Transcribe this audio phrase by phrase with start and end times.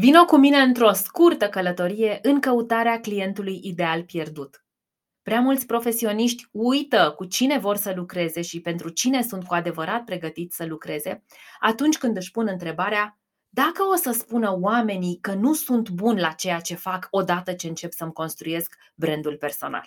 [0.00, 4.64] Vino cu mine într-o scurtă călătorie în căutarea clientului ideal pierdut.
[5.22, 10.04] Prea mulți profesioniști uită cu cine vor să lucreze și pentru cine sunt cu adevărat
[10.04, 11.24] pregătiți să lucreze
[11.60, 16.32] atunci când își pun întrebarea dacă o să spună oamenii că nu sunt bun la
[16.32, 19.86] ceea ce fac odată ce încep să-mi construiesc brandul personal.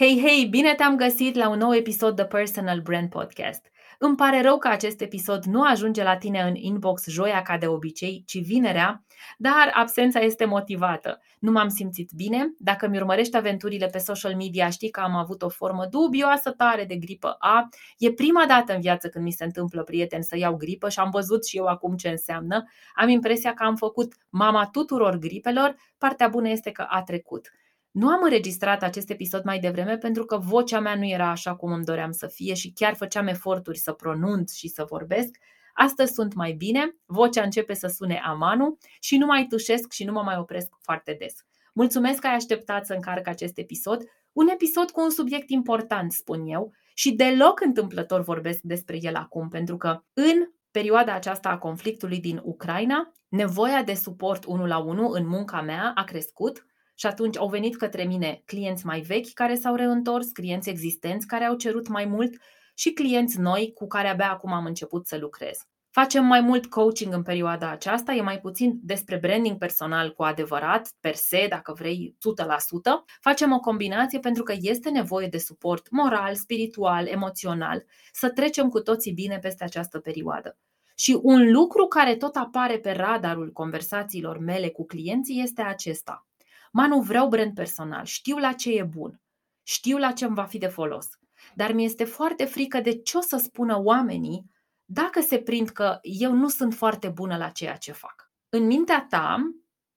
[0.00, 3.66] Hei, hei, bine te-am găsit la un nou episod de Personal Brand Podcast.
[3.98, 7.66] Îmi pare rău că acest episod nu ajunge la tine în inbox joia ca de
[7.66, 9.04] obicei, ci vinerea,
[9.38, 11.20] dar absența este motivată.
[11.38, 12.54] Nu m-am simțit bine.
[12.58, 16.84] Dacă mi urmărești aventurile pe social media, știi că am avut o formă dubioasă tare
[16.84, 17.68] de gripă A.
[17.98, 21.10] E prima dată în viață când mi se întâmplă, prieten, să iau gripă și am
[21.10, 22.64] văzut și eu acum ce înseamnă.
[22.94, 25.74] Am impresia că am făcut mama tuturor gripelor.
[25.98, 27.50] Partea bună este că a trecut.
[27.90, 31.72] Nu am înregistrat acest episod mai devreme pentru că vocea mea nu era așa cum
[31.72, 35.36] îmi doream să fie și chiar făceam eforturi să pronunț și să vorbesc.
[35.74, 40.12] Astăzi sunt mai bine, vocea începe să sune amanu și nu mai tușesc și nu
[40.12, 41.34] mă mai opresc foarte des.
[41.72, 46.46] Mulțumesc că ai așteptat să încarc acest episod, un episod cu un subiect important, spun
[46.46, 52.20] eu, și deloc întâmplător vorbesc despre el acum, pentru că în perioada aceasta a conflictului
[52.20, 56.66] din Ucraina, nevoia de suport unul la unul în munca mea a crescut
[57.00, 61.44] și atunci au venit către mine clienți mai vechi care s-au reîntors, clienți existenți care
[61.44, 62.34] au cerut mai mult
[62.74, 65.58] și clienți noi cu care abia acum am început să lucrez.
[65.90, 70.92] Facem mai mult coaching în perioada aceasta, e mai puțin despre branding personal cu adevărat,
[71.00, 73.04] per se, dacă vrei, 100%.
[73.20, 78.80] Facem o combinație pentru că este nevoie de suport moral, spiritual, emoțional, să trecem cu
[78.80, 80.58] toții bine peste această perioadă.
[80.94, 86.24] Și un lucru care tot apare pe radarul conversațiilor mele cu clienții este acesta.
[86.70, 89.20] Manu, vreau brand personal, știu la ce e bun,
[89.62, 91.08] știu la ce îmi va fi de folos,
[91.54, 94.50] dar mi este foarte frică de ce o să spună oamenii
[94.84, 98.30] dacă se prind că eu nu sunt foarte bună la ceea ce fac.
[98.48, 99.34] În mintea ta,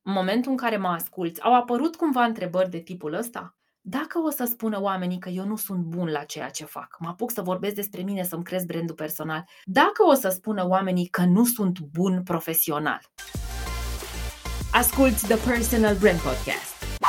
[0.02, 3.58] în momentul în care mă asculți, au apărut cumva întrebări de tipul ăsta?
[3.82, 7.08] Dacă o să spună oamenii că eu nu sunt bun la ceea ce fac, mă
[7.08, 11.22] apuc să vorbesc despre mine, să-mi cresc brandul personal, dacă o să spună oamenii că
[11.22, 13.02] nu sunt bun profesional,
[14.76, 17.00] Asculți The Personal Brand Podcast.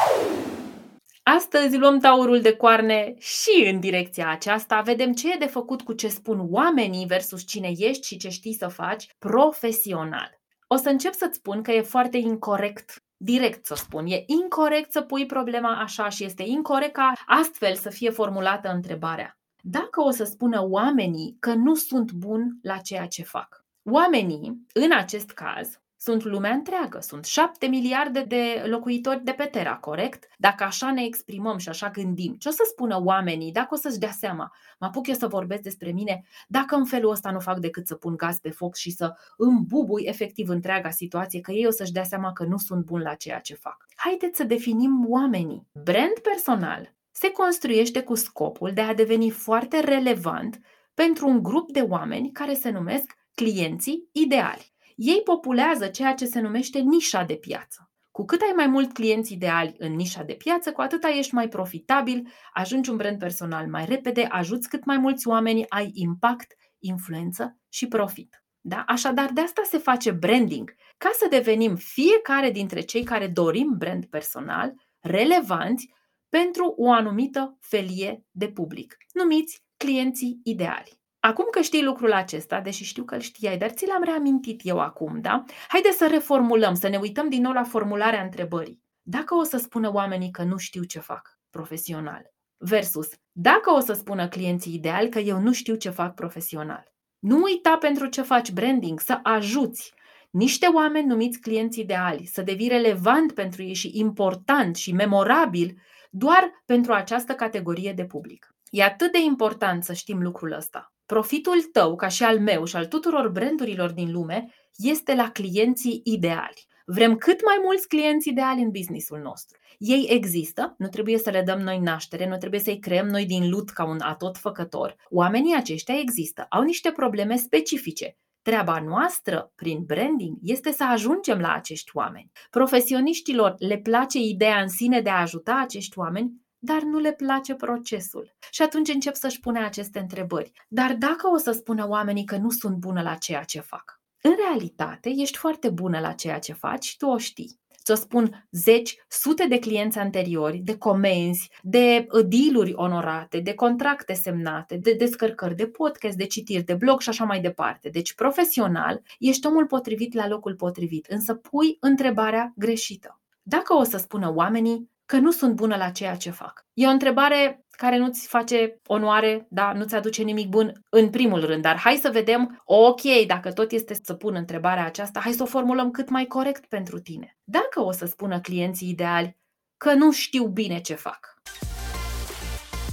[1.23, 5.93] Astăzi luăm taurul de coarne și în direcția aceasta vedem ce e de făcut cu
[5.93, 10.41] ce spun oamenii versus cine ești și ce știi să faci profesional.
[10.67, 14.07] O să încep să-ți spun că e foarte incorrect direct să spun.
[14.07, 19.39] E incorrect să pui problema așa și este incorrect ca astfel să fie formulată întrebarea.
[19.63, 23.65] Dacă o să spună oamenii că nu sunt bun la ceea ce fac.
[23.91, 29.77] Oamenii, în acest caz, sunt lumea întreagă, sunt șapte miliarde de locuitori de pe Terra,
[29.77, 30.27] corect?
[30.39, 33.99] Dacă așa ne exprimăm și așa gândim, ce o să spună oamenii dacă o să-și
[33.99, 34.53] dea seama?
[34.79, 37.95] Mă apuc eu să vorbesc despre mine dacă în felul ăsta nu fac decât să
[37.95, 42.05] pun gaz pe foc și să îmbubui efectiv întreaga situație, că ei o să-și dea
[42.05, 43.87] seama că nu sunt bun la ceea ce fac.
[43.95, 45.67] Haideți să definim oamenii.
[45.85, 50.61] Brand personal se construiește cu scopul de a deveni foarte relevant
[50.95, 56.41] pentru un grup de oameni care se numesc clienții ideali ei populează ceea ce se
[56.41, 57.89] numește nișa de piață.
[58.11, 61.49] Cu cât ai mai mult clienți ideali în nișa de piață, cu atâta ești mai
[61.49, 67.59] profitabil, ajungi un brand personal mai repede, ajuți cât mai mulți oameni, ai impact, influență
[67.69, 68.45] și profit.
[68.61, 68.85] Da?
[68.87, 74.05] Așadar, de asta se face branding, ca să devenim fiecare dintre cei care dorim brand
[74.05, 75.91] personal relevanți
[76.29, 81.03] pentru o anumită felie de public, numiți clienții ideali.
[81.27, 84.81] Acum că știi lucrul acesta, deși știu că îl știai, dar ți l-am reamintit eu
[84.81, 85.45] acum, da?
[85.69, 88.83] Haide să reformulăm, să ne uităm din nou la formularea întrebării.
[89.03, 93.93] Dacă o să spună oamenii că nu știu ce fac profesional, versus dacă o să
[93.93, 96.93] spună clienții ideali că eu nu știu ce fac profesional.
[97.19, 99.95] Nu uita pentru ce faci branding, să ajuți
[100.31, 105.79] niște oameni numiți clienți ideali, să devii relevant pentru ei și important și memorabil
[106.11, 108.55] doar pentru această categorie de public.
[108.71, 110.94] E atât de important să știm lucrul ăsta.
[111.07, 116.01] Profitul tău, ca și al meu și al tuturor brandurilor din lume, este la clienții
[116.05, 116.67] ideali.
[116.87, 119.59] Vrem cât mai mulți clienți ideali în businessul nostru.
[119.79, 123.51] Ei există, nu trebuie să le dăm noi naștere, nu trebuie să-i creăm noi din
[123.51, 124.97] lut ca un atot făcător.
[125.11, 128.17] Oamenii aceștia există, au niște probleme specifice.
[128.43, 132.31] Treaba noastră, prin branding, este să ajungem la acești oameni.
[132.51, 136.33] Profesioniștilor le place ideea în sine de a ajuta acești oameni,
[136.65, 138.35] dar nu le place procesul.
[138.51, 140.53] Și atunci încep să-și pune aceste întrebări.
[140.69, 144.03] Dar dacă o să spună oamenii că nu sunt bună la ceea ce fac?
[144.21, 148.47] În realitate, ești foarte bună la ceea ce faci și tu o știi ți-o spun
[148.51, 154.93] zeci, sute de clienți anteriori, de comenzi, de uh, dealuri onorate, de contracte semnate, de
[154.93, 157.89] descărcări de podcast, de citiri de blog și așa mai departe.
[157.89, 163.21] Deci, profesional, ești omul potrivit la locul potrivit, însă pui întrebarea greșită.
[163.43, 166.67] Dacă o să spună oamenii că nu sunt bună la ceea ce fac.
[166.75, 171.63] E o întrebare care nu-ți face onoare, da, nu-ți aduce nimic bun în primul rând,
[171.63, 175.47] dar hai să vedem, ok, dacă tot este să pun întrebarea aceasta, hai să o
[175.47, 177.37] formulăm cât mai corect pentru tine.
[177.45, 179.37] Dacă o să spună clienții ideali
[179.77, 181.35] că nu știu bine ce fac.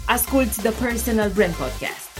[0.08, 2.11] Asculți The Personal Brand Podcast.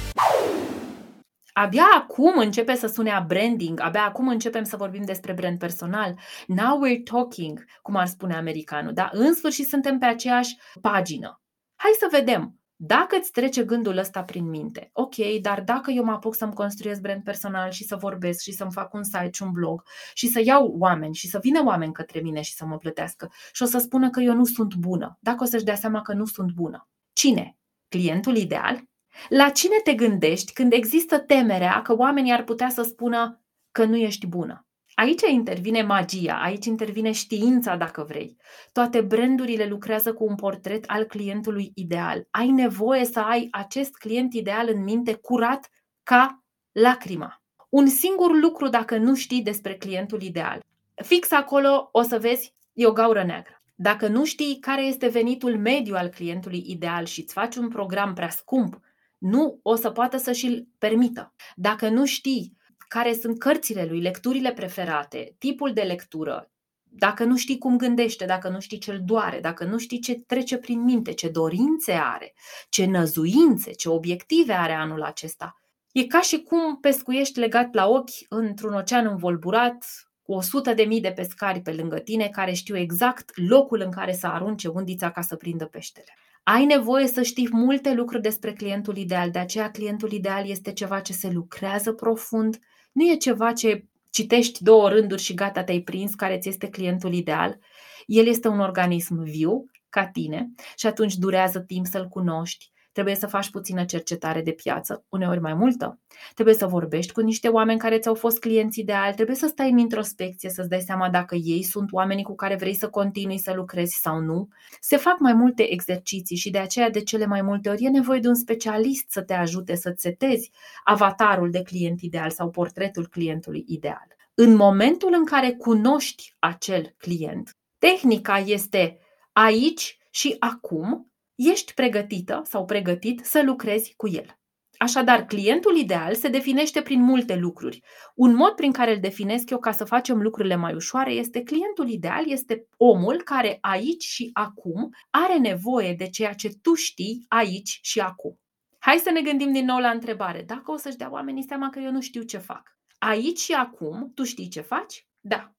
[1.54, 6.20] Abia acum începe să sune a branding, abia acum începem să vorbim despre brand personal.
[6.48, 11.42] Now we're talking, cum ar spune americanul, dar în sfârșit suntem pe aceeași pagină.
[11.76, 12.56] Hai să vedem.
[12.84, 17.02] Dacă îți trece gândul ăsta prin minte, ok, dar dacă eu mă apuc să-mi construiesc
[17.02, 19.84] brand personal și să vorbesc și să-mi fac un site și un blog
[20.14, 23.64] și să iau oameni și să vină oameni către mine și să mă plătească și
[23.64, 26.26] o să spună că eu nu sunt bună, dacă o să-și dea seama că nu
[26.26, 26.90] sunt bună.
[27.14, 27.58] Cine?
[27.88, 28.91] Clientul ideal?
[29.30, 33.42] La cine te gândești când există temerea că oamenii ar putea să spună
[33.72, 34.66] că nu ești bună?
[34.94, 38.38] Aici intervine magia, aici intervine știința, dacă vrei.
[38.72, 42.28] Toate brandurile lucrează cu un portret al clientului ideal.
[42.30, 45.70] Ai nevoie să ai acest client ideal în minte curat
[46.04, 47.42] ca lacrima.
[47.70, 50.60] Un singur lucru dacă nu știi despre clientul ideal.
[50.96, 53.62] Fix acolo o să vezi, e o gaură neagră.
[53.76, 58.14] Dacă nu știi care este venitul mediu al clientului ideal și îți faci un program
[58.14, 58.80] prea scump,
[59.22, 61.34] nu o să poată să și-l permită.
[61.56, 62.58] Dacă nu știi
[62.88, 66.52] care sunt cărțile lui, lecturile preferate, tipul de lectură,
[66.84, 70.58] dacă nu știi cum gândește, dacă nu știi ce-l doare, dacă nu știi ce trece
[70.58, 72.34] prin minte, ce dorințe are,
[72.70, 78.26] ce năzuințe, ce obiective are anul acesta, e ca și cum pescuiești legat la ochi
[78.30, 79.86] într-un ocean învolburat
[80.22, 83.92] cu o sută de mii de pescari pe lângă tine care știu exact locul în
[83.92, 86.14] care să arunce undița ca să prindă peștele.
[86.44, 91.00] Ai nevoie să știi multe lucruri despre clientul ideal, de aceea clientul ideal este ceva
[91.00, 92.60] ce se lucrează profund,
[92.92, 97.14] nu e ceva ce citești două rânduri și gata, te-ai prins care ți este clientul
[97.14, 97.60] ideal.
[98.06, 103.28] El este un organism viu, ca tine, și atunci durează timp să-l cunoști, Trebuie să
[103.28, 106.00] faci puțină cercetare de piață, uneori mai multă.
[106.34, 109.78] Trebuie să vorbești cu niște oameni care ți-au fost clienți ideali, trebuie să stai în
[109.78, 114.00] introspecție, să-ți dai seama dacă ei sunt oamenii cu care vrei să continui să lucrezi
[114.02, 114.48] sau nu.
[114.80, 118.20] Se fac mai multe exerciții și de aceea de cele mai multe ori e nevoie
[118.20, 120.52] de un specialist să te ajute să-ți setezi
[120.84, 124.08] avatarul de client ideal sau portretul clientului ideal.
[124.34, 129.00] În momentul în care cunoști acel client, tehnica este
[129.32, 131.11] aici și acum
[131.50, 134.36] ești pregătită sau pregătit să lucrezi cu el.
[134.78, 137.82] Așadar, clientul ideal se definește prin multe lucruri.
[138.16, 141.90] Un mod prin care îl definesc eu ca să facem lucrurile mai ușoare este clientul
[141.90, 147.80] ideal este omul care aici și acum are nevoie de ceea ce tu știi aici
[147.82, 148.40] și acum.
[148.80, 150.44] Hai să ne gândim din nou la întrebare.
[150.46, 152.78] Dacă o să-și dea oamenii seama că eu nu știu ce fac.
[152.98, 155.08] Aici și acum, tu știi ce faci?
[155.20, 155.56] Da.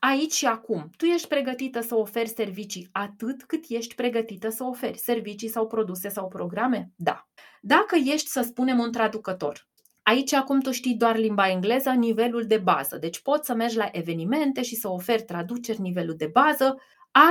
[0.00, 4.98] Aici și acum, tu ești pregătită să oferi servicii atât cât ești pregătită să oferi
[4.98, 6.90] servicii sau produse sau programe?
[6.96, 7.28] Da.
[7.60, 9.66] Dacă ești, să spunem, un traducător,
[10.08, 12.96] Aici acum tu știi doar limba engleză, nivelul de bază.
[12.96, 16.76] Deci poți să mergi la evenimente și să oferi traduceri nivelul de bază.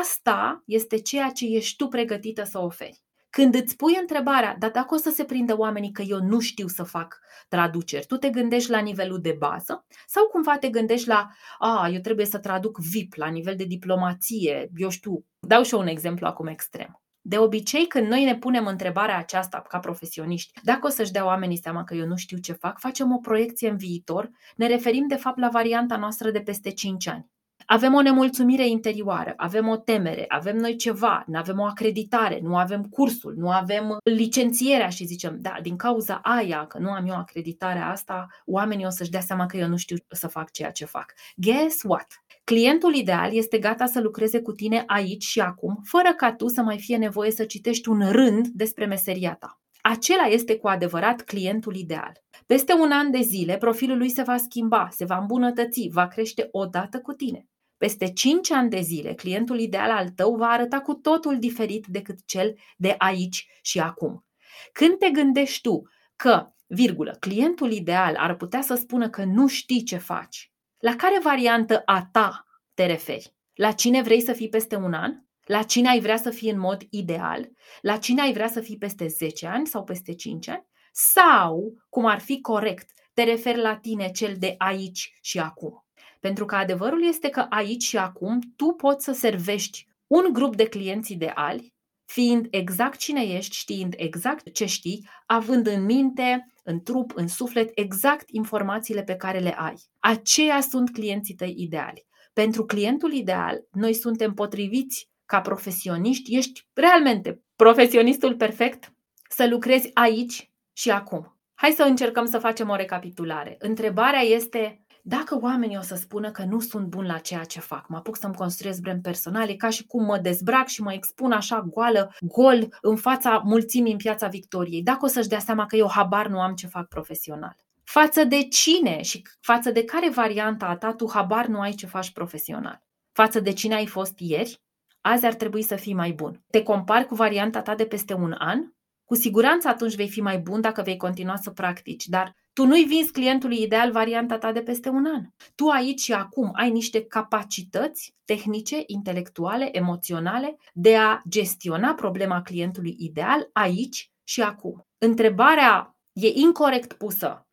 [0.02, 3.05] Asta este ceea ce ești tu pregătită să oferi.
[3.36, 6.68] Când îți pui întrebarea, dar dacă o să se prindă oamenii că eu nu știu
[6.68, 11.28] să fac traduceri, tu te gândești la nivelul de bază sau cumva te gândești la,
[11.60, 15.80] a, eu trebuie să traduc VIP la nivel de diplomație, eu știu, dau și eu
[15.80, 17.02] un exemplu acum extrem.
[17.22, 21.58] De obicei, când noi ne punem întrebarea aceasta ca profesioniști, dacă o să-și dea oamenii
[21.62, 25.16] seama că eu nu știu ce fac, facem o proiecție în viitor, ne referim de
[25.16, 27.34] fapt la varianta noastră de peste 5 ani.
[27.66, 32.58] Avem o nemulțumire interioară, avem o temere, avem noi ceva, nu avem o acreditare, nu
[32.58, 37.16] avem cursul, nu avem licențierea și zicem, da, din cauza aia, că nu am eu
[37.16, 40.86] acreditarea asta, oamenii o să-și dea seama că eu nu știu să fac ceea ce
[40.86, 41.14] fac.
[41.36, 42.08] Guess what?
[42.44, 46.62] Clientul ideal este gata să lucreze cu tine aici și acum, fără ca tu să
[46.62, 49.60] mai fie nevoie să citești un rând despre meseria ta.
[49.82, 52.12] Acela este cu adevărat clientul ideal.
[52.46, 56.48] Peste un an de zile, profilul lui se va schimba, se va îmbunătăți, va crește
[56.52, 57.48] odată cu tine.
[57.78, 62.26] Peste 5 ani de zile, clientul ideal al tău va arăta cu totul diferit decât
[62.26, 64.26] cel de aici și acum.
[64.72, 65.82] Când te gândești tu
[66.16, 70.52] că virgulă, clientul ideal ar putea să spună că nu știi ce faci.
[70.78, 73.34] La care variantă a ta te referi?
[73.54, 75.14] La cine vrei să fii peste un an?
[75.44, 77.50] La cine ai vrea să fii în mod ideal?
[77.82, 80.68] La cine ai vrea să fii peste 10 ani sau peste 5 ani?
[80.92, 85.85] Sau, cum ar fi corect, te referi la tine cel de aici și acum?
[86.26, 90.66] Pentru că adevărul este că aici și acum tu poți să servești un grup de
[90.68, 91.74] clienți ideali,
[92.06, 97.72] fiind exact cine ești, știind exact ce știi, având în minte, în trup, în suflet,
[97.74, 99.74] exact informațiile pe care le ai.
[100.00, 102.06] Aceia sunt clienții tăi ideali.
[102.34, 108.94] Pentru clientul ideal, noi suntem potriviți ca profesioniști, ești realmente profesionistul perfect
[109.30, 111.40] să lucrezi aici și acum.
[111.54, 113.56] Hai să încercăm să facem o recapitulare.
[113.60, 117.88] Întrebarea este dacă oamenii o să spună că nu sunt bun la ceea ce fac,
[117.88, 121.32] mă apuc să-mi construiesc brand personal, e ca și cum mă dezbrac și mă expun
[121.32, 125.76] așa goală, gol, în fața mulțimii în piața Victoriei, dacă o să-și dea seama că
[125.76, 127.56] eu habar nu am ce fac profesional.
[127.84, 131.86] Față de cine și față de care varianta a ta tu habar nu ai ce
[131.86, 132.82] faci profesional?
[133.12, 134.62] Față de cine ai fost ieri?
[135.02, 136.44] Azi ar trebui să fii mai bun.
[136.50, 138.60] Te compari cu varianta ta de peste un an?
[139.04, 142.84] Cu siguranță atunci vei fi mai bun dacă vei continua să practici, dar tu nu-i
[142.84, 145.22] vinzi clientului ideal varianta ta de peste un an.
[145.56, 152.96] Tu aici și acum ai niște capacități tehnice, intelectuale, emoționale de a gestiona problema clientului
[153.00, 154.88] ideal aici și acum.
[154.98, 157.48] Întrebarea e incorrect pusă.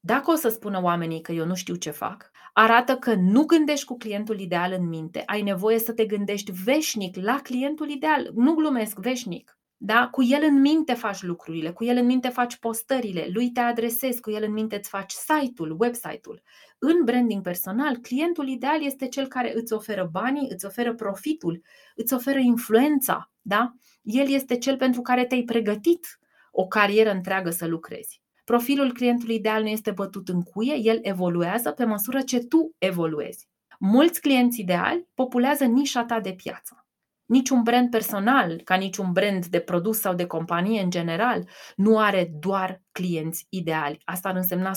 [0.00, 3.84] Dacă o să spună oamenii că eu nu știu ce fac, arată că nu gândești
[3.84, 5.22] cu clientul ideal în minte.
[5.26, 8.30] Ai nevoie să te gândești veșnic la clientul ideal.
[8.34, 9.55] Nu glumesc, veșnic.
[9.78, 10.08] Da?
[10.08, 14.20] Cu el în minte faci lucrurile, cu el în minte faci postările, lui te adresezi,
[14.20, 16.42] cu el în minte îți faci site-ul, website-ul.
[16.78, 21.62] În branding personal, clientul ideal este cel care îți oferă banii, îți oferă profitul,
[21.94, 23.30] îți oferă influența.
[23.42, 23.74] Da?
[24.02, 26.18] El este cel pentru care te-ai pregătit
[26.50, 28.22] o carieră întreagă să lucrezi.
[28.44, 33.48] Profilul clientului ideal nu este bătut în cuie, el evoluează pe măsură ce tu evoluezi.
[33.78, 36.85] Mulți clienți ideali populează nișa ta de piață.
[37.26, 42.30] Niciun brand personal, ca niciun brand de produs sau de companie în general, nu are
[42.40, 44.00] doar clienți ideali.
[44.04, 44.72] Asta ar însemna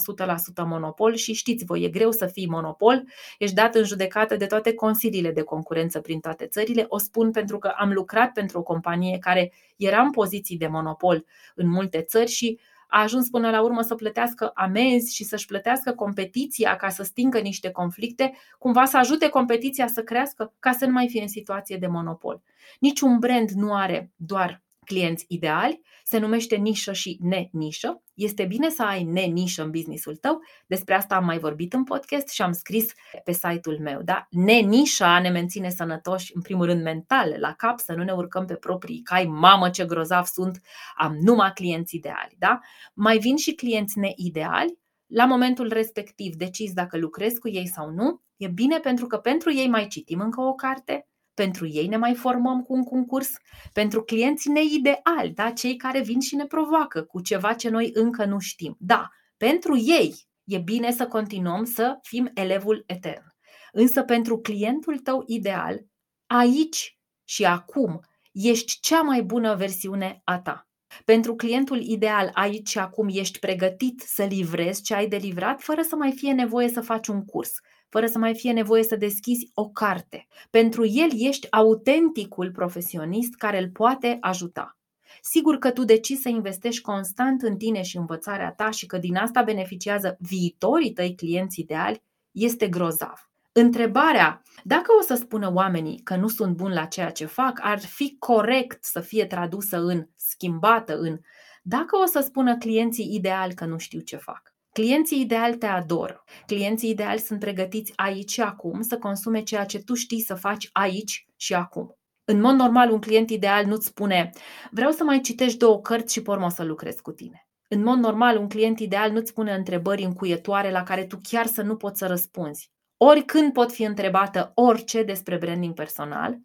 [0.63, 3.03] 100% monopol și știți voi, e greu să fii monopol,
[3.37, 6.85] ești dat în judecată de toate consiliile de concurență prin toate țările.
[6.87, 11.25] O spun pentru că am lucrat pentru o companie care era în poziții de monopol
[11.55, 12.59] în multe țări și
[12.89, 17.39] a ajuns până la urmă să plătească amenzi și să-și plătească competiția ca să stingă
[17.39, 21.77] niște conflicte, cumva să ajute competiția să crească ca să nu mai fie în situație
[21.77, 22.41] de monopol.
[22.79, 28.03] Niciun brand nu are doar clienți ideali, se numește nișă și ne-nișă.
[28.13, 32.29] Este bine să ai ne-nișă în businessul tău, despre asta am mai vorbit în podcast
[32.29, 32.91] și am scris
[33.23, 34.01] pe site-ul meu.
[34.01, 34.27] Da?
[34.29, 38.55] Ne-nișa ne menține sănătoși, în primul rând mental, la cap, să nu ne urcăm pe
[38.55, 40.61] proprii cai, mamă ce grozav sunt,
[40.95, 42.35] am numai clienți ideali.
[42.37, 42.59] Da?
[42.93, 48.21] Mai vin și clienți neideali, la momentul respectiv decizi dacă lucrezi cu ei sau nu.
[48.37, 51.07] E bine pentru că pentru ei mai citim încă o carte,
[51.39, 53.31] pentru ei ne mai formăm cu un concurs,
[53.73, 55.51] pentru clienții neideali, da?
[55.51, 58.75] cei care vin și ne provoacă cu ceva ce noi încă nu știm.
[58.79, 63.23] Da, pentru ei e bine să continuăm să fim elevul etern.
[63.71, 65.79] Însă pentru clientul tău ideal,
[66.27, 67.99] aici și acum,
[68.31, 70.67] ești cea mai bună versiune a ta.
[71.05, 75.81] Pentru clientul ideal, aici și acum ești pregătit să livrezi ce ai de livrat fără
[75.81, 77.51] să mai fie nevoie să faci un curs,
[77.89, 80.27] fără să mai fie nevoie să deschizi o carte.
[80.49, 84.77] Pentru el ești autenticul profesionist care îl poate ajuta.
[85.21, 89.15] Sigur că tu decizi să investești constant în tine și învățarea ta și că din
[89.15, 93.29] asta beneficiază viitorii tăi clienți ideali, este grozav.
[93.51, 97.79] Întrebarea, dacă o să spună oamenii că nu sunt buni la ceea ce fac, ar
[97.79, 101.19] fi corect să fie tradusă în, schimbată în,
[101.63, 104.53] dacă o să spună clienții ideali că nu știu ce fac.
[104.79, 106.23] Clienții ideali te adoră.
[106.45, 110.69] Clienții ideali sunt pregătiți aici și acum să consume ceea ce tu știi să faci
[110.71, 111.97] aici și acum.
[112.23, 114.29] În mod normal, un client ideal nu-ți spune
[114.71, 117.47] vreau să mai citești două cărți și pormă să lucrez cu tine.
[117.67, 121.61] În mod normal, un client ideal nu-ți pune întrebări încuietoare la care tu chiar să
[121.61, 122.71] nu poți să răspunzi.
[122.97, 126.37] Oricând pot fi întrebată orice despre branding personal,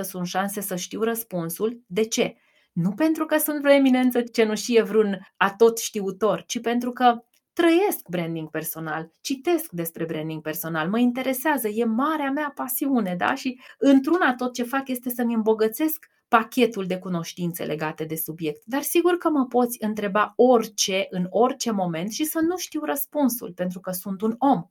[0.00, 1.82] 99% sunt șanse să știu răspunsul.
[1.86, 2.36] De ce?
[2.72, 8.50] Nu pentru că sunt vreo eminență cenușie, vreun atot știutor, ci pentru că trăiesc branding
[8.50, 13.34] personal, citesc despre branding personal, mă interesează, e marea mea pasiune, da?
[13.34, 18.62] Și într-una tot ce fac este să-mi îmbogățesc pachetul de cunoștințe legate de subiect.
[18.64, 23.52] Dar sigur că mă poți întreba orice, în orice moment și să nu știu răspunsul,
[23.52, 24.62] pentru că sunt un om.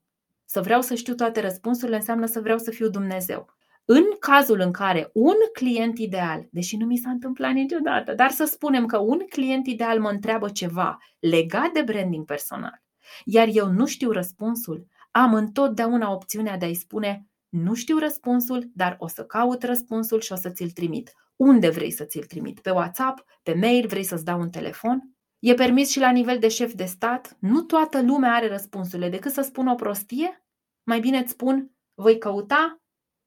[0.46, 3.48] Să vreau să știu toate răspunsurile înseamnă să vreau să fiu Dumnezeu.
[3.91, 8.46] În cazul în care un client ideal, deși nu mi s-a întâmplat niciodată, dar să
[8.46, 12.84] spunem că un client ideal mă întreabă ceva legat de branding personal,
[13.25, 18.96] iar eu nu știu răspunsul, am întotdeauna opțiunea de a-i spune nu știu răspunsul, dar
[19.00, 21.13] o să caut răspunsul și o să ți-l trimit.
[21.36, 22.60] Unde vrei să ți-l trimit?
[22.60, 23.25] Pe WhatsApp?
[23.43, 23.88] Pe mail?
[23.88, 25.13] Vrei să-ți dau un telefon?
[25.39, 27.38] E permis și la nivel de șef de stat?
[27.39, 29.10] Nu toată lumea are răspunsurile.
[29.10, 30.46] Decât să spun o prostie,
[30.84, 32.81] mai bine îți spun, voi căuta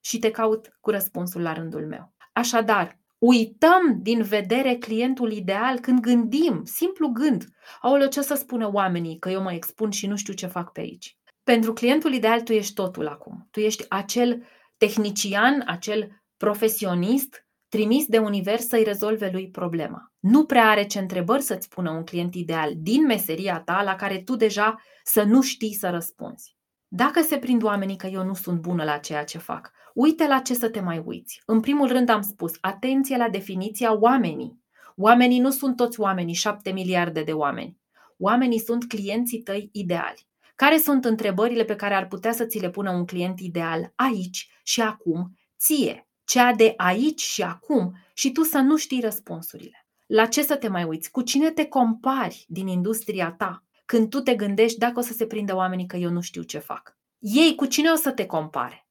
[0.04, 2.12] și te caut cu răspunsul la rândul meu.
[2.32, 7.44] Așadar, uităm din vedere clientul ideal când gândim, simplu gând.
[7.80, 10.80] Aoleu, ce să spună oamenii că eu mă expun și nu știu ce fac pe
[10.80, 11.16] aici?
[11.44, 13.48] Pentru clientul ideal tu ești totul acum.
[13.50, 20.12] Tu ești acel tehnician, acel profesionist trimis de univers să-i rezolve lui problema.
[20.18, 24.18] Nu prea are ce întrebări să-ți spună un client ideal din meseria ta la care
[24.18, 26.56] tu deja să nu știi să răspunzi.
[26.88, 30.38] Dacă se prind oamenii că eu nu sunt bună la ceea ce fac, uite la
[30.38, 31.42] ce să te mai uiți.
[31.46, 34.60] În primul rând am spus, atenție la definiția oamenii.
[34.96, 37.80] Oamenii nu sunt toți oamenii, șapte miliarde de oameni.
[38.18, 40.26] Oamenii sunt clienții tăi ideali.
[40.56, 44.48] Care sunt întrebările pe care ar putea să ți le pună un client ideal aici
[44.62, 49.86] și acum, ție, cea de aici și acum, și tu să nu știi răspunsurile?
[50.06, 51.10] La ce să te mai uiți?
[51.10, 55.26] Cu cine te compari din industria ta când tu te gândești dacă o să se
[55.26, 56.96] prindă oamenii că eu nu știu ce fac?
[57.18, 58.81] Ei cu cine o să te compare?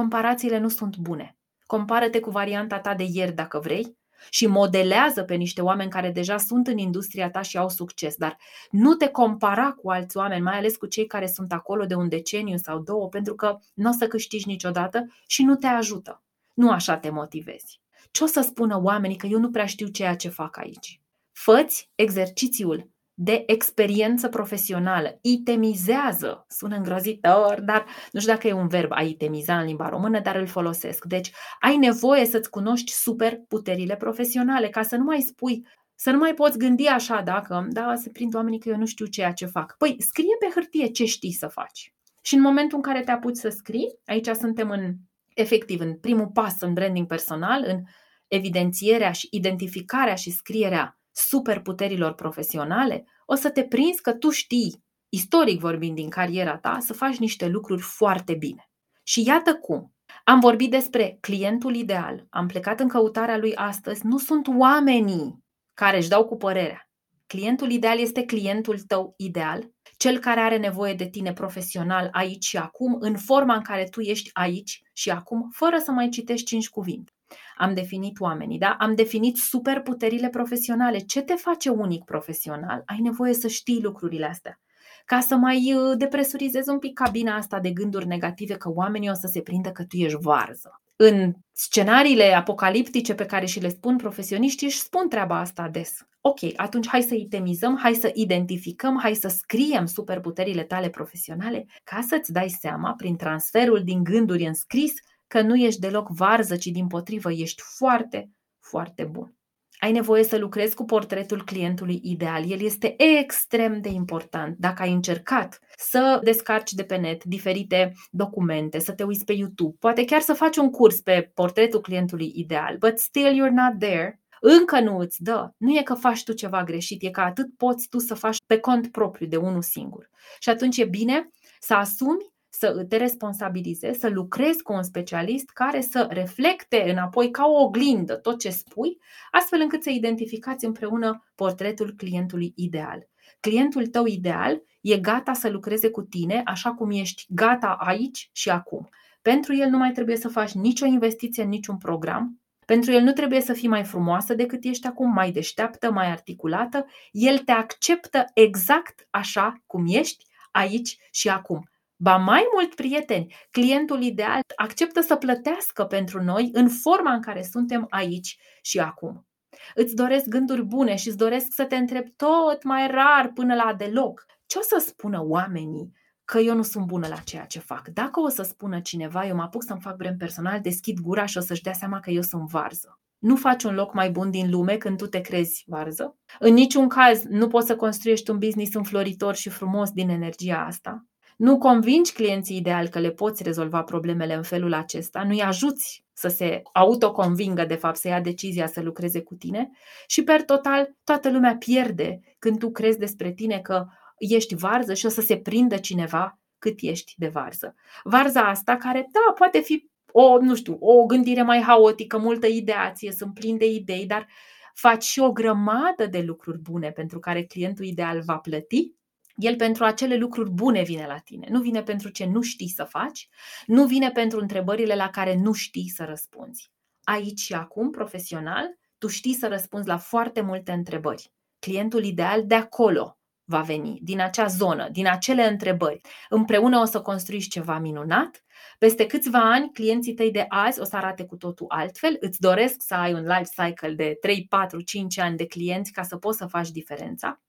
[0.00, 1.36] Comparațiile nu sunt bune.
[1.66, 3.96] Compară-te cu varianta ta de ieri dacă vrei
[4.30, 8.36] și modelează pe niște oameni care deja sunt în industria ta și au succes, dar
[8.70, 12.08] nu te compara cu alți oameni, mai ales cu cei care sunt acolo de un
[12.08, 16.22] deceniu sau două, pentru că nu o să câștigi niciodată și nu te ajută.
[16.54, 17.80] Nu așa te motivezi.
[18.10, 21.00] Ce o să spună oamenii că eu nu prea știu ceea ce fac aici?
[21.32, 25.18] Făți exercițiul de experiență profesională.
[25.20, 26.44] Itemizează.
[26.48, 30.36] Sună îngrozitor, dar nu știu dacă e un verb a itemiza în limba română, dar
[30.36, 31.04] îl folosesc.
[31.04, 35.66] Deci ai nevoie să-ți cunoști super puterile profesionale ca să nu mai spui
[35.96, 39.06] să nu mai poți gândi așa dacă, da, se prind oamenii că eu nu știu
[39.06, 39.74] ceea ce fac.
[39.78, 41.94] Păi, scrie pe hârtie ce știi să faci.
[42.22, 44.94] Și în momentul în care te apuci să scrii, aici suntem în,
[45.34, 47.82] efectiv, în primul pas în branding personal, în
[48.28, 55.60] evidențierea și identificarea și scrierea superputerilor profesionale, o să te prinzi că tu știi, istoric
[55.60, 58.68] vorbind din cariera ta, să faci niște lucruri foarte bine.
[59.02, 59.94] Și iată cum.
[60.24, 65.96] Am vorbit despre clientul ideal, am plecat în căutarea lui astăzi, nu sunt oamenii care
[65.96, 66.88] își dau cu părerea.
[67.26, 72.56] Clientul ideal este clientul tău ideal, cel care are nevoie de tine profesional aici și
[72.56, 76.68] acum, în forma în care tu ești aici și acum, fără să mai citești cinci
[76.68, 77.12] cuvinte.
[77.56, 78.76] Am definit oamenii, da?
[78.78, 80.98] Am definit superputerile profesionale.
[80.98, 82.82] Ce te face unic profesional?
[82.86, 84.58] Ai nevoie să știi lucrurile astea
[85.04, 89.14] ca să mai uh, depresurizezi un pic cabina asta de gânduri negative că oamenii o
[89.14, 90.80] să se prindă că tu ești varză.
[90.96, 95.98] În scenariile apocaliptice pe care și le spun profesioniștii, își spun treaba asta des.
[96.20, 102.00] Ok, atunci hai să itemizăm, hai să identificăm, hai să scriem superputerile tale profesionale ca
[102.08, 104.92] să-ți dai seama, prin transferul din gânduri în scris,
[105.26, 109.34] că nu ești deloc varză, ci din potrivă ești foarte, foarte bun.
[109.78, 112.50] Ai nevoie să lucrezi cu portretul clientului ideal.
[112.50, 114.56] El este extrem de important.
[114.58, 119.76] Dacă ai încercat să descarci de pe net diferite documente, să te uiți pe YouTube,
[119.78, 124.20] poate chiar să faci un curs pe portretul clientului ideal, but still you're not there,
[124.40, 125.50] încă nu îți dă.
[125.56, 128.58] Nu e că faci tu ceva greșit, e că atât poți tu să faci pe
[128.58, 130.10] cont propriu de unul singur.
[130.38, 135.80] Și atunci e bine să asumi să te responsabilizezi, să lucrezi cu un specialist care
[135.80, 138.98] să reflecte înapoi ca o oglindă tot ce spui,
[139.30, 143.08] astfel încât să identificați împreună portretul clientului ideal.
[143.40, 148.50] Clientul tău ideal e gata să lucreze cu tine așa cum ești gata aici și
[148.50, 148.88] acum.
[149.22, 153.12] Pentru el nu mai trebuie să faci nicio investiție în niciun program, pentru el nu
[153.12, 156.86] trebuie să fii mai frumoasă decât ești acum, mai deșteaptă, mai articulată.
[157.10, 161.68] El te acceptă exact așa cum ești aici și acum.
[162.04, 167.42] Ba mai mult, prieteni, clientul ideal acceptă să plătească pentru noi în forma în care
[167.42, 169.26] suntem aici și acum.
[169.74, 173.74] Îți doresc gânduri bune și îți doresc să te întreb tot mai rar până la
[173.74, 174.24] deloc.
[174.46, 175.92] Ce o să spună oamenii
[176.24, 177.88] că eu nu sunt bună la ceea ce fac?
[177.88, 181.38] Dacă o să spună cineva, eu mă apuc să-mi fac brand personal, deschid gura și
[181.38, 183.00] o să-și dea seama că eu sunt varză.
[183.18, 186.16] Nu faci un loc mai bun din lume când tu te crezi varză.
[186.38, 191.06] În niciun caz nu poți să construiești un business înfloritor și frumos din energia asta.
[191.36, 196.28] Nu convingi clienții ideal că le poți rezolva problemele în felul acesta, nu-i ajuți să
[196.28, 199.70] se autoconvingă, de fapt, să ia decizia să lucreze cu tine
[200.06, 203.86] și, per total, toată lumea pierde când tu crezi despre tine că
[204.18, 207.74] ești varză și o să se prindă cineva cât ești de varză.
[208.02, 213.12] Varza asta care, da, poate fi o, nu știu, o gândire mai haotică, multă ideație,
[213.12, 214.26] sunt plin de idei, dar
[214.74, 218.94] faci și o grămadă de lucruri bune pentru care clientul ideal va plăti,
[219.36, 221.46] el pentru acele lucruri bune vine la tine.
[221.50, 223.28] Nu vine pentru ce nu știi să faci,
[223.66, 226.70] nu vine pentru întrebările la care nu știi să răspunzi.
[227.02, 231.32] Aici și acum, profesional, tu știi să răspunzi la foarte multe întrebări.
[231.58, 236.00] Clientul ideal de acolo va veni, din acea zonă, din acele întrebări.
[236.28, 238.44] Împreună o să construiești ceva minunat.
[238.78, 242.16] Peste câțiva ani, clienții tăi de azi o să arate cu totul altfel.
[242.20, 246.02] Îți doresc să ai un life cycle de 3, 4, 5 ani de clienți ca
[246.02, 247.40] să poți să faci diferența.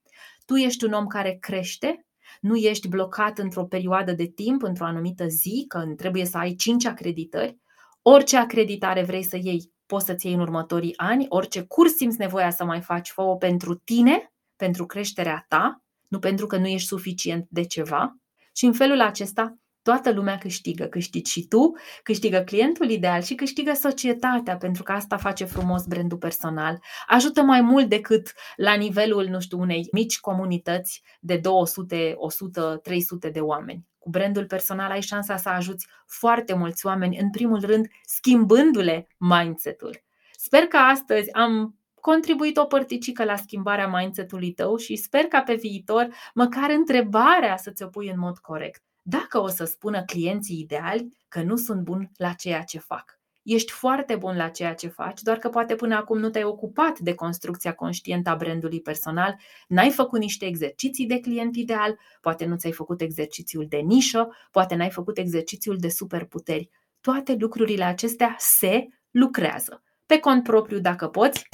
[0.46, 2.06] Tu ești un om care crește,
[2.42, 6.86] nu ești blocat într-o perioadă de timp, într-o anumită zi, că trebuie să ai 5
[6.86, 7.58] acreditări.
[8.02, 12.50] Orice acreditare vrei să iei, poți să-ți iei în următorii ani, orice curs simți nevoia
[12.50, 17.48] să mai faci, fă pentru tine, pentru creșterea ta, nu pentru că nu ești suficient
[17.50, 18.16] de ceva.
[18.54, 20.86] Și în felul acesta toată lumea câștigă.
[20.86, 21.72] Câștigi și tu,
[22.04, 26.80] câștigă clientul ideal și câștigă societatea, pentru că asta face frumos brandul personal.
[27.08, 33.30] Ajută mai mult decât la nivelul, nu știu, unei mici comunități de 200, 100, 300
[33.30, 33.86] de oameni.
[33.98, 40.04] Cu brandul personal ai șansa să ajuți foarte mulți oameni, în primul rând schimbându-le mindset-ul.
[40.32, 45.56] Sper că astăzi am contribuit o părticică la schimbarea mindset-ului tău și sper ca pe
[45.56, 48.85] viitor măcar întrebarea să ți-o pui în mod corect.
[49.08, 53.20] Dacă o să spună clienții ideali că nu sunt bun la ceea ce fac.
[53.44, 57.00] Ești foarte bun la ceea ce faci, doar că poate până acum nu te-ai ocupat
[57.00, 59.36] de construcția conștientă a brandului personal,
[59.68, 64.76] n-ai făcut niște exerciții de client ideal, poate nu ți-ai făcut exercițiul de nișă, poate
[64.76, 66.70] n-ai făcut exercițiul de superputeri.
[67.02, 69.84] Toate lucrurile acestea se lucrează.
[70.06, 71.50] Pe cont propriu, dacă poți,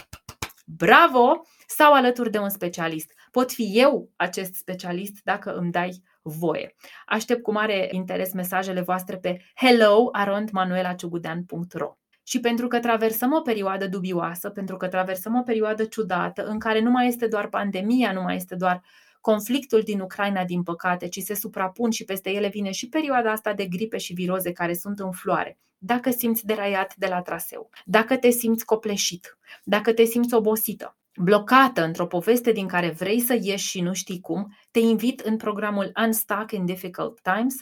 [0.65, 3.13] bravo, sau alături de un specialist.
[3.31, 6.75] Pot fi eu acest specialist dacă îmi dai voie.
[7.05, 14.49] Aștept cu mare interes mesajele voastre pe hello.manuelaciugudean.ro și pentru că traversăm o perioadă dubioasă,
[14.49, 18.35] pentru că traversăm o perioadă ciudată în care nu mai este doar pandemia, nu mai
[18.35, 18.81] este doar
[19.21, 23.53] conflictul din Ucraina, din păcate, ci se suprapun și peste ele vine și perioada asta
[23.53, 25.59] de gripe și viroze care sunt în floare.
[25.77, 31.83] Dacă simți deraiat de la traseu, dacă te simți copleșit, dacă te simți obosită, blocată
[31.83, 35.91] într-o poveste din care vrei să ieși și nu știi cum, te invit în programul
[36.05, 37.55] Unstuck in Difficult Times.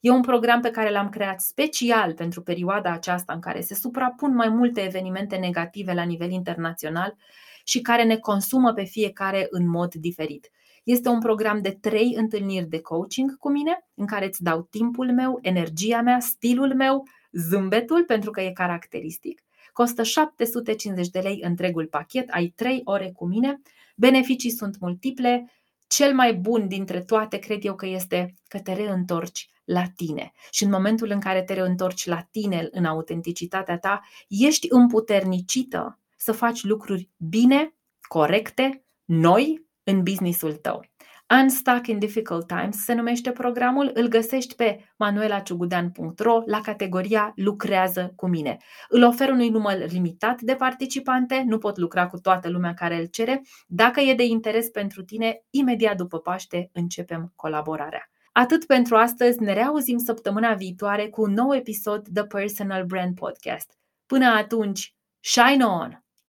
[0.00, 4.34] E un program pe care l-am creat special pentru perioada aceasta în care se suprapun
[4.34, 7.16] mai multe evenimente negative la nivel internațional
[7.64, 10.50] și care ne consumă pe fiecare în mod diferit.
[10.84, 15.12] Este un program de trei întâlniri de coaching cu mine, în care îți dau timpul
[15.12, 19.45] meu, energia mea, stilul meu, zâmbetul, pentru că e caracteristic.
[19.76, 23.60] Costă 750 de lei întregul pachet, ai 3 ore cu mine.
[23.96, 25.52] Beneficii sunt multiple.
[25.86, 30.32] Cel mai bun dintre toate cred eu că este că te reîntorci la tine.
[30.50, 36.32] Și în momentul în care te reîntorci la tine în autenticitatea ta, ești împuternicită să
[36.32, 37.74] faci lucruri bine,
[38.08, 40.84] corecte, noi în businessul tău.
[41.30, 48.26] Unstuck in Difficult Times se numește programul, îl găsești pe manuelaciugudean.ro la categoria Lucrează cu
[48.26, 48.56] mine.
[48.88, 53.06] Îl ofer unui număr limitat de participante, nu pot lucra cu toată lumea care îl
[53.06, 53.42] cere.
[53.66, 58.10] Dacă e de interes pentru tine, imediat după Paște începem colaborarea.
[58.32, 63.78] Atât pentru astăzi, ne reauzim săptămâna viitoare cu un nou episod The Personal Brand Podcast.
[64.06, 66.05] Până atunci, shine on!